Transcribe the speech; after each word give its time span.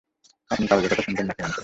আপনি 0.51 0.65
কাগজের 0.67 0.91
কথা 0.91 1.03
শুনবেন 1.03 1.25
নাকি 1.25 1.41
মানুষের 1.41 1.47
কথা? 1.47 1.59